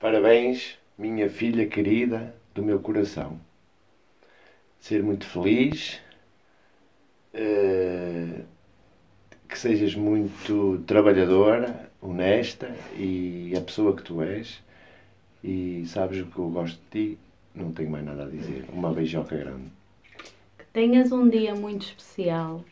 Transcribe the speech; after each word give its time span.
Parabéns, 0.00 0.78
minha 0.96 1.28
filha 1.28 1.66
querida 1.66 2.34
do 2.54 2.62
meu 2.62 2.80
coração. 2.80 3.38
Ser 4.80 5.02
muito 5.02 5.26
feliz, 5.26 6.00
eh, 7.34 8.40
que 9.46 9.58
sejas 9.58 9.94
muito 9.94 10.82
trabalhadora, 10.86 11.90
honesta 12.00 12.74
e 12.96 13.52
a 13.54 13.60
pessoa 13.60 13.94
que 13.94 14.02
tu 14.02 14.22
és. 14.22 14.62
E 15.44 15.84
sabes 15.86 16.22
o 16.22 16.26
que 16.28 16.38
eu 16.38 16.48
gosto 16.48 16.80
de 16.90 17.12
ti, 17.12 17.18
não 17.54 17.70
tenho 17.70 17.90
mais 17.90 18.02
nada 18.06 18.24
a 18.24 18.26
dizer. 18.26 18.64
Uma 18.72 18.94
beijoca 18.94 19.36
grande. 19.36 19.70
Que 20.56 20.64
tenhas 20.72 21.12
um 21.12 21.28
dia 21.28 21.54
muito 21.54 21.82
especial. 21.82 22.64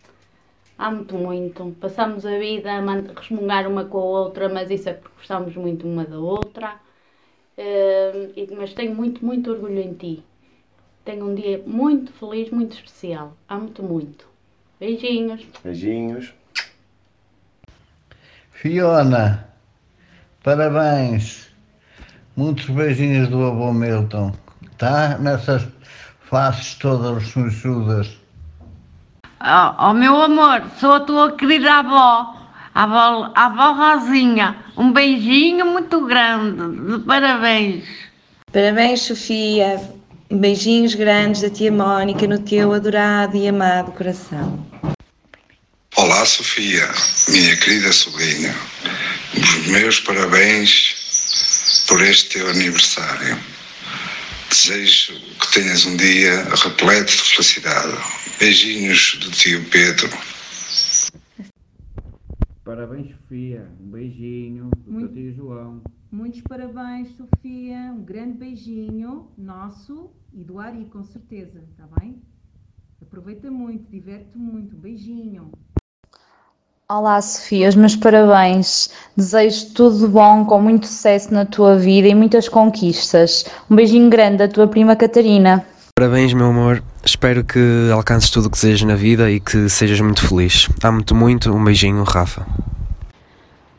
Amo-te 0.79 1.12
muito. 1.12 1.76
Passamos 1.79 2.24
a 2.24 2.38
vida 2.38 2.72
a 2.72 2.80
resmungar 3.20 3.68
uma 3.68 3.84
com 3.84 3.98
a 3.98 4.04
outra, 4.04 4.48
mas 4.48 4.70
isso 4.70 4.88
é 4.88 4.95
porque 4.95 5.14
gostamos 5.18 5.54
muito 5.56 5.86
uma 5.86 6.06
da 6.06 6.18
outra. 6.18 6.88
Mas 8.56 8.72
tenho 8.74 8.95
muito, 8.95 9.24
muito 9.24 9.51
orgulho 9.51 9.80
em 9.80 9.95
ti. 9.95 10.23
Tenho 11.05 11.30
um 11.30 11.34
dia 11.34 11.62
muito 11.66 12.12
feliz, 12.12 12.51
muito 12.51 12.74
especial. 12.74 13.37
Amo-te 13.48 13.82
muito. 13.82 14.27
Beijinhos. 14.78 15.45
Beijinhos. 15.65 16.32
Fiona, 18.52 19.48
parabéns. 20.42 21.48
Muitos 22.37 22.68
beijinhos 22.70 23.29
do 23.29 23.45
avô 23.45 23.73
Milton, 23.73 24.32
tá? 24.77 25.18
Nessas 25.18 25.66
faces 26.20 26.74
todas 26.74 27.27
sujudas. 27.29 28.16
Oh, 29.40 29.90
oh, 29.90 29.93
meu 29.95 30.20
amor, 30.20 30.62
sou 30.79 30.93
a 30.93 31.01
tua 31.01 31.37
querida 31.37 31.74
avó, 31.74 32.34
avó, 32.78 33.32
avó 33.34 33.73
Rosinha. 33.73 34.56
Um 34.77 34.92
beijinho 34.92 35.66
muito 35.66 36.06
grande, 36.06 36.98
de 36.98 37.04
parabéns. 37.04 37.84
Parabéns, 38.52 39.02
Sofia. 39.02 39.80
Beijinhos 40.30 40.95
grandes 40.95 41.40
da 41.40 41.51
tia 41.51 41.73
Mónica 41.73 42.26
no 42.26 42.38
teu 42.38 42.73
adorado 42.74 43.37
e 43.37 43.49
amado 43.49 43.93
coração. 43.93 44.65
Olá, 45.96 46.24
Sofia, 46.24 46.88
minha 47.29 47.56
querida 47.56 47.93
sobrinha. 47.93 48.54
Os 49.34 49.66
meus 49.68 50.01
parabéns 50.01 51.84
por 51.88 52.01
este 52.02 52.38
teu 52.38 52.51
aniversário. 52.51 53.38
Desejo 54.51 55.15
que 55.40 55.52
tenhas 55.52 55.84
um 55.87 55.96
dia 55.96 56.46
repleto 56.54 57.10
de 57.10 57.23
felicidade. 57.23 57.99
Beijinhos 58.38 59.16
do 59.21 59.30
tio 59.30 59.65
Pedro. 59.71 60.10
Parabéns, 62.73 63.11
Sofia. 63.13 63.66
Um 63.80 63.88
beijinho 63.91 64.69
do 64.84 64.93
Muito- 64.93 65.15
teu 65.15 65.22
tio 65.22 65.33
João. 65.33 65.81
Muitos 66.12 66.43
parabéns, 66.43 67.09
Sofia. 67.16 67.94
Um 67.97 68.03
grande 68.03 68.37
beijinho 68.37 69.28
nosso 69.38 70.11
e 70.34 70.44
do 70.44 70.59
Ari, 70.59 70.84
com 70.84 71.03
certeza, 71.03 71.65
está 71.71 71.89
bem? 71.99 72.21
Aproveita 73.00 73.50
muito, 73.50 73.91
diverte 73.91 74.37
muito. 74.37 74.77
Um 74.77 74.81
beijinho. 74.81 75.50
Olá, 76.91 77.19
Sofia, 77.22 77.71
os 77.71 77.75
meus 77.75 77.97
parabéns. 77.97 78.91
Desejo 79.16 79.72
tudo 79.72 80.00
de 80.00 80.06
bom, 80.06 80.44
com 80.44 80.61
muito 80.61 80.87
sucesso 80.89 81.33
na 81.33 81.47
tua 81.47 81.75
vida 81.78 82.06
e 82.06 82.15
muitas 82.15 82.50
conquistas. 82.50 83.47
Um 83.71 83.77
beijinho 83.77 84.11
grande 84.11 84.37
da 84.37 84.49
tua 84.49 84.69
prima 84.69 84.94
Catarina. 84.94 85.65
Parabéns, 85.99 86.32
meu 86.32 86.47
amor. 86.47 86.81
Espero 87.04 87.43
que 87.43 87.59
alcances 87.93 88.31
tudo 88.31 88.47
o 88.47 88.50
que 88.50 88.56
desejas 88.56 88.82
na 88.82 88.94
vida 88.94 89.28
e 89.32 89.41
que 89.41 89.69
sejas 89.69 90.00
muito 90.00 90.25
feliz. 90.25 90.69
Amo-te 90.81 91.12
muito. 91.12 91.50
Um 91.53 91.65
beijinho, 91.65 92.05
Rafa. 92.05 92.47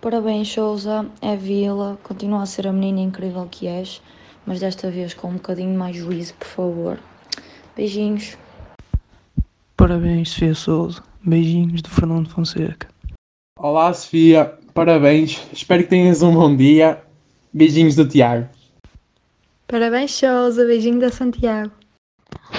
Parabéns, 0.02 0.52
Souza. 0.52 1.06
É 1.22 1.38
Vila. 1.38 1.98
Continua 2.04 2.44
a 2.44 2.46
ser 2.46 2.68
a 2.68 2.74
menina 2.74 3.00
incrível 3.00 3.48
que 3.50 3.68
és, 3.68 4.02
mas 4.46 4.60
desta 4.60 4.92
vez 4.92 5.14
com 5.14 5.30
um 5.30 5.34
bocadinho 5.36 5.80
mais 5.80 5.96
juízo, 5.96 6.34
por 6.34 6.48
favor. 6.50 7.00
Beijinhos. 7.74 8.38
Parabéns, 9.78 10.32
Sofia 10.32 10.56
Souza. 10.56 11.02
Beijinhos 11.24 11.82
do 11.82 11.90
Fernando 11.90 12.30
Fonseca. 12.32 12.90
Olá, 13.58 13.94
Sofia. 13.94 14.56
Parabéns. 14.74 15.42
Espero 15.54 15.84
que 15.84 15.90
tenhas 15.90 16.22
um 16.22 16.34
bom 16.34 16.54
dia. 16.54 17.02
Beijinhos 17.54 17.96
do 17.96 18.06
Tiago. 18.06 18.50
Parabéns, 19.66 20.12
Souza. 20.12 20.66
Beijinho 20.66 21.00
da 21.00 21.10
Santiago. 21.10 21.79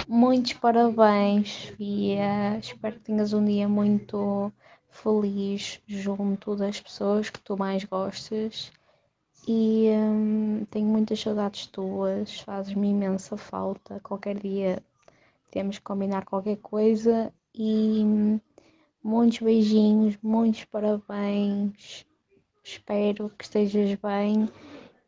Muitos 0.08 0.54
parabéns, 0.54 1.52
Sofia. 1.52 2.58
Espero 2.58 2.96
que 2.96 3.02
tenhas 3.02 3.32
um 3.32 3.44
dia 3.44 3.68
muito 3.68 4.52
feliz 4.88 5.80
junto 5.86 6.56
das 6.56 6.80
pessoas 6.80 7.30
que 7.30 7.40
tu 7.40 7.56
mais 7.56 7.84
gostas. 7.84 8.72
E 9.46 9.88
hum, 9.90 10.66
tenho 10.70 10.86
muitas 10.86 11.20
saudades 11.20 11.66
tuas, 11.66 12.40
fazes-me 12.40 12.88
imensa 12.88 13.36
falta. 13.36 14.00
Qualquer 14.00 14.38
dia 14.38 14.82
temos 15.50 15.78
que 15.78 15.84
combinar 15.84 16.24
qualquer 16.24 16.56
coisa. 16.56 17.32
E 17.54 18.02
hum, 18.04 18.40
muitos 19.02 19.38
beijinhos, 19.38 20.18
muitos 20.22 20.64
parabéns. 20.64 22.04
Espero 22.62 23.30
que 23.30 23.44
estejas 23.44 23.94
bem. 23.94 24.48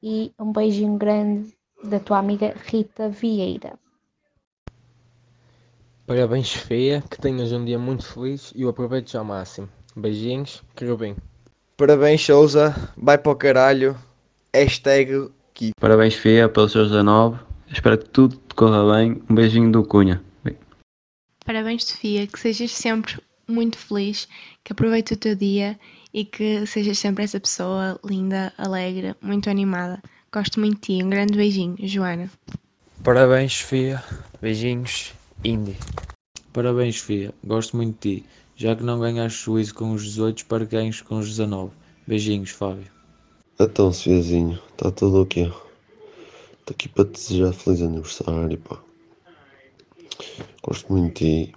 E 0.03 0.33
um 0.39 0.53
beijinho 0.53 0.97
grande 0.97 1.57
da 1.85 2.01
tua 2.01 2.19
amiga 2.19 2.55
Rita 2.67 3.09
Vieira. 3.09 3.82
Parabéns, 6.13 6.49
Sofia, 6.49 7.03
que 7.11 7.19
tenhas 7.19 7.53
um 7.53 7.65
dia 7.65 7.79
muito 7.79 8.05
feliz 8.05 8.53
e 8.55 8.67
o 8.67 8.69
aproveites 8.69 9.15
ao 9.15 9.25
máximo. 9.25 9.67
Beijinhos, 9.97 10.63
Querubim. 10.77 11.17
Parabéns, 11.75 12.23
Souza. 12.23 12.77
Vai 12.99 13.17
para 13.17 13.33
o 13.33 13.35
caralho. 13.35 13.97
Hashtag 14.55 15.31
Kiko. 15.55 15.81
Parabéns, 15.81 16.13
Fia, 16.13 16.51
pelos 16.51 16.73
seus 16.73 16.91
19. 16.91 17.41
Espero 17.73 17.97
que 17.97 18.11
tudo 18.11 18.37
te 18.37 18.55
corra 18.55 18.95
bem. 18.95 19.23
Um 19.31 19.35
beijinho 19.35 19.73
do 19.73 19.83
Cunha. 19.83 20.23
Parabéns, 21.47 21.87
Sofia, 21.87 22.27
que 22.27 22.39
sejas 22.39 22.73
sempre 22.73 23.19
muito 23.49 23.79
feliz, 23.79 24.29
que 24.63 24.75
aproveites 24.75 25.17
o 25.17 25.19
teu 25.19 25.35
dia 25.35 25.81
e 26.13 26.27
que 26.27 26.67
sejas 26.67 26.99
sempre 26.99 27.25
essa 27.25 27.41
pessoa 27.41 27.99
linda, 28.05 28.53
alegre, 28.59 29.17
muito 29.23 29.49
animada. 29.49 29.99
Gosto 30.31 30.61
muito 30.61 30.75
de 30.75 30.99
ti. 30.99 31.03
Um 31.03 31.09
grande 31.09 31.39
beijinho, 31.39 31.77
Joana. 31.81 32.31
Parabéns, 33.03 33.55
Sofia. 33.55 34.05
Beijinhos, 34.43 35.15
Indy. 35.45 35.77
Parabéns, 36.53 36.99
Sofia. 36.99 37.35
Gosto 37.45 37.77
muito 37.77 38.01
de 38.01 38.21
ti. 38.21 38.27
Já 38.55 38.77
que 38.77 38.83
não 38.85 39.01
ganhaste 39.01 39.45
juízo 39.45 39.75
com 39.75 39.93
os 39.93 40.05
18, 40.05 40.39
espero 40.39 40.67
que 40.67 40.77
ganhes 40.77 41.01
com 41.01 41.19
os 41.19 41.29
19. 41.29 41.73
Beijinhos, 42.07 42.51
Fábio. 42.51 42.91
Então, 43.59 43.93
Sofiazinho, 43.93 44.61
está 44.71 44.91
tudo 44.91 45.23
ok? 45.23 45.45
Estou 45.45 46.75
aqui 46.75 46.89
para 46.89 47.05
te 47.07 47.13
desejar 47.13 47.53
feliz 47.53 47.83
aniversário, 47.83 48.59
pá. 48.59 48.79
Gosto 50.63 50.93
muito 50.93 51.25
de 51.25 51.47
ti. 51.47 51.55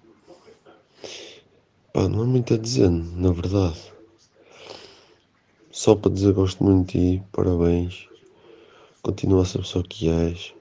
Pá, 1.93 2.07
não 2.07 2.23
há 2.23 2.25
muito 2.25 2.53
a 2.53 2.57
dizer, 2.57 2.89
na 2.89 3.31
verdade. 3.31 3.79
Só 5.71 5.95
para 5.95 6.11
dizer 6.11 6.33
gosto 6.33 6.63
muito 6.63 6.91
de 6.91 7.17
ti, 7.17 7.23
parabéns. 7.31 8.07
Continua 9.03 9.43
a 9.43 9.45
ser 9.45 9.59
a 9.59 9.61
pessoa 9.61 9.83
que 9.87 10.09
és. 10.09 10.55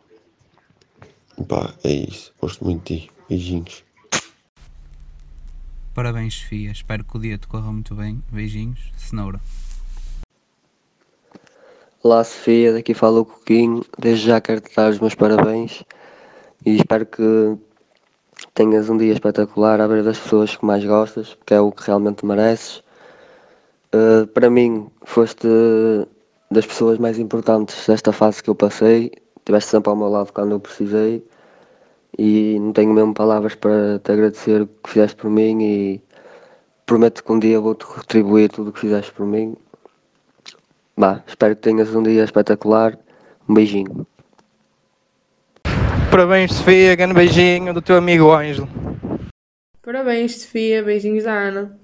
Pá, 1.49 1.75
é 1.85 1.93
isso. 1.93 2.35
Gosto 2.41 2.65
muito 2.65 2.93
de 2.93 3.01
ti. 3.01 3.14
Beijinhos. 3.29 3.85
Parabéns, 5.95 6.35
Sofia. 6.35 6.73
Espero 6.73 7.05
que 7.05 7.17
o 7.17 7.21
dia 7.21 7.39
te 7.39 7.47
corra 7.47 7.73
muito 7.73 7.95
bem. 7.95 8.23
Beijinhos. 8.31 8.93
Cenoura. 8.97 9.41
Olá 12.03 12.23
Sofia, 12.23 12.73
daqui 12.73 12.93
fala 12.93 13.21
o 13.21 13.25
Coquinho. 13.25 13.85
Desde 13.99 14.27
já 14.27 14.41
quero 14.41 14.61
te 14.61 14.75
dar 14.77 14.91
os 14.91 14.99
meus 14.99 15.15
parabéns 15.15 15.83
e 16.67 16.77
espero 16.77 17.07
que 17.07 17.57
tenhas 18.53 18.91
um 18.91 18.97
dia 18.99 19.13
espetacular 19.13 19.81
à 19.81 19.89
beira 19.89 20.03
das 20.03 20.19
pessoas 20.19 20.55
que 20.55 20.67
mais 20.67 20.85
gostas, 20.85 21.35
porque 21.35 21.55
é 21.55 21.61
o 21.61 21.73
que 21.73 21.87
realmente 21.87 22.27
mereces. 22.27 22.83
Uh, 23.95 24.27
para 24.35 24.51
mim, 24.51 24.91
foste 25.05 25.49
das 26.51 26.67
pessoas 26.67 26.99
mais 26.99 27.19
importantes 27.19 27.87
desta 27.87 28.13
fase 28.13 28.43
que 28.43 28.51
eu 28.51 28.55
passei. 28.55 29.11
Estiveste 29.39 29.71
sempre 29.71 29.89
ao 29.91 29.97
meu 29.97 30.09
lado 30.09 30.31
quando 30.33 30.53
eu 30.53 30.61
precisei 30.61 31.25
e 32.19 32.59
não 32.61 32.73
tenho 32.73 32.93
mesmo 32.93 33.15
palavras 33.15 33.55
para 33.55 33.99
te 33.99 34.13
agradecer 34.13 34.63
o 34.63 34.67
que 34.67 34.91
fizeste 34.91 35.17
por 35.17 35.31
mim 35.31 35.63
e 35.63 36.03
prometo 36.87 37.25
que 37.25 37.33
um 37.33 37.39
dia 37.39 37.61
vou-te 37.61 37.85
retribuir 37.97 38.51
tudo 38.51 38.71
o 38.71 38.73
que 38.73 38.81
fizeste 38.81 39.13
por 39.13 39.27
mim. 39.27 39.57
Bah, 40.97 41.23
espero 41.27 41.57
que 41.57 41.63
tenhas 41.63 41.95
um 41.95 42.03
dia 42.03 42.25
espetacular. 42.25 42.97
Um 43.49 43.55
beijinho. 43.55 44.07
Parabéns, 46.11 46.53
Sofia. 46.53 46.95
Grande 46.95 47.15
beijinho 47.15 47.75
do 47.75 47.83
teu 47.83 47.97
amigo 47.97 48.33
Ângelo. 48.33 48.69
Parabéns, 49.83 50.43
Sofia. 50.43 50.83
Beijinhos 50.83 51.25
da 51.25 51.33
Ana. 51.33 51.79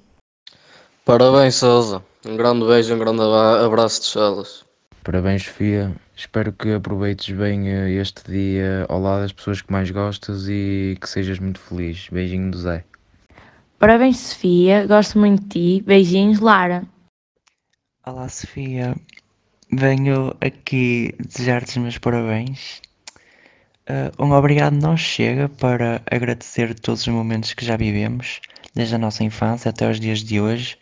Parabéns, 1.04 1.56
Souza. 1.56 2.02
Um 2.24 2.36
grande 2.36 2.66
beijo, 2.66 2.94
um 2.94 2.98
grande 2.98 3.22
abraço 3.64 4.02
de 4.02 4.06
chelas. 4.06 4.64
Parabéns, 5.02 5.42
Sofia. 5.42 5.90
Espero 6.20 6.52
que 6.52 6.74
aproveites 6.74 7.34
bem 7.34 7.66
eh, 7.70 7.92
este 7.92 8.30
dia 8.30 8.84
ao 8.90 9.00
lado 9.00 9.22
das 9.22 9.32
pessoas 9.32 9.62
que 9.62 9.72
mais 9.72 9.90
gostas 9.90 10.46
e 10.50 10.98
que 11.00 11.08
sejas 11.08 11.38
muito 11.38 11.58
feliz. 11.58 12.10
Beijinho 12.12 12.50
do 12.50 12.58
Zé. 12.58 12.84
Parabéns, 13.78 14.18
Sofia. 14.18 14.86
Gosto 14.86 15.18
muito 15.18 15.42
de 15.44 15.48
ti. 15.48 15.82
Beijinhos, 15.86 16.38
Lara. 16.38 16.84
Olá, 18.04 18.28
Sofia. 18.28 18.94
venho 19.72 20.36
aqui 20.42 21.14
desejar-te 21.18 21.70
os 21.70 21.76
meus 21.78 21.96
parabéns. 21.96 22.82
Uh, 23.88 24.22
um 24.22 24.32
obrigado 24.32 24.74
não 24.74 24.98
chega 24.98 25.48
para 25.48 26.02
agradecer 26.10 26.78
todos 26.78 27.00
os 27.00 27.08
momentos 27.08 27.54
que 27.54 27.64
já 27.64 27.78
vivemos, 27.78 28.42
desde 28.74 28.94
a 28.94 28.98
nossa 28.98 29.24
infância 29.24 29.70
até 29.70 29.90
os 29.90 29.98
dias 29.98 30.22
de 30.22 30.38
hoje, 30.38 30.76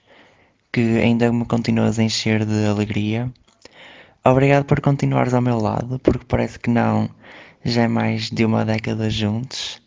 que 0.72 0.80
ainda 0.98 1.32
me 1.32 1.44
continuas 1.44 1.96
a 2.00 2.02
encher 2.02 2.44
de 2.44 2.66
alegria. 2.66 3.32
Obrigado 4.30 4.66
por 4.66 4.82
continuares 4.82 5.32
ao 5.32 5.40
meu 5.40 5.58
lado, 5.58 5.98
porque 6.00 6.24
parece 6.28 6.58
que 6.58 6.68
não, 6.68 7.08
já 7.64 7.84
é 7.84 7.88
mais 7.88 8.28
de 8.28 8.44
uma 8.44 8.62
década 8.62 9.08
juntos. 9.08 9.80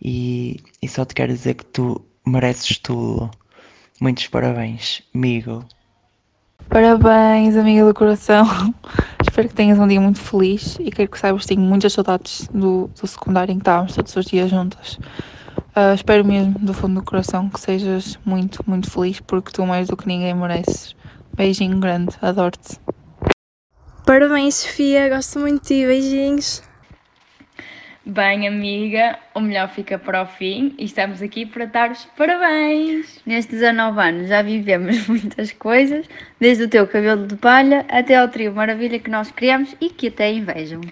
E, 0.00 0.56
e 0.80 0.88
só 0.88 1.04
te 1.04 1.14
quero 1.14 1.34
dizer 1.34 1.54
que 1.54 1.64
tu 1.66 2.02
mereces 2.26 2.78
tudo. 2.78 3.30
Muitos 4.00 4.28
parabéns, 4.28 5.02
amigo. 5.14 5.62
Parabéns, 6.70 7.54
amiga 7.54 7.84
do 7.84 7.92
coração. 7.92 8.46
Espero 9.20 9.48
que 9.48 9.54
tenhas 9.54 9.78
um 9.78 9.86
dia 9.86 10.00
muito 10.00 10.20
feliz 10.20 10.78
e 10.80 10.90
quero 10.90 11.10
que 11.10 11.18
saibas 11.18 11.42
que 11.42 11.48
tenho 11.48 11.60
muitas 11.60 11.92
saudades 11.92 12.48
do, 12.48 12.90
do 12.98 13.06
secundário 13.06 13.52
em 13.52 13.56
que 13.56 13.60
estávamos 13.62 13.94
todos 13.94 14.16
os 14.16 14.24
dias 14.24 14.48
juntas. 14.48 14.98
Uh, 15.76 15.92
espero 15.94 16.24
mesmo, 16.24 16.58
do 16.60 16.72
fundo 16.72 16.94
do 16.94 17.04
coração, 17.04 17.50
que 17.50 17.60
sejas 17.60 18.18
muito, 18.24 18.64
muito 18.66 18.90
feliz 18.90 19.20
porque 19.20 19.52
tu 19.52 19.66
mais 19.66 19.88
do 19.88 19.98
que 19.98 20.08
ninguém 20.08 20.32
mereces. 20.32 20.96
Beijinho 21.36 21.78
grande, 21.78 22.16
adoro-te. 22.22 22.78
Parabéns, 24.06 24.54
Sofia, 24.54 25.08
gosto 25.08 25.40
muito 25.40 25.62
de 25.62 25.66
ti, 25.66 25.84
beijinhos. 25.84 26.62
Bem, 28.04 28.46
amiga, 28.46 29.18
o 29.34 29.40
melhor 29.40 29.68
fica 29.68 29.98
para 29.98 30.22
o 30.22 30.26
fim 30.26 30.76
e 30.78 30.84
estamos 30.84 31.20
aqui 31.20 31.44
para 31.44 31.64
dar 31.64 31.90
os 31.90 32.04
parabéns. 32.16 33.20
Nestes 33.26 33.58
19 33.58 34.00
anos 34.00 34.28
já 34.28 34.42
vivemos 34.42 35.04
muitas 35.10 35.50
coisas, 35.50 36.06
desde 36.38 36.62
o 36.62 36.68
teu 36.68 36.86
cabelo 36.86 37.26
de 37.26 37.34
palha 37.34 37.84
até 37.88 38.14
ao 38.14 38.28
trio 38.28 38.52
maravilha 38.52 39.00
que 39.00 39.10
nós 39.10 39.32
criamos 39.32 39.74
e 39.80 39.90
que 39.90 40.06
até 40.06 40.32
invejam. 40.32 40.82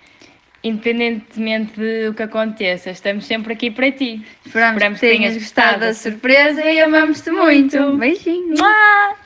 Independentemente 0.64 1.80
do 2.06 2.14
que 2.14 2.22
aconteça, 2.24 2.90
estamos 2.90 3.26
sempre 3.26 3.52
aqui 3.52 3.70
para 3.70 3.92
ti. 3.92 4.26
Esperamos, 4.44 4.98
que 4.98 5.06
tenhas 5.06 5.34
gostado 5.34 5.78
da 5.78 5.94
surpresa 5.94 6.64
e 6.64 6.80
amamos-te 6.80 7.30
muito. 7.30 7.96
Beijinho. 7.96 8.56
Mua! 8.58 9.23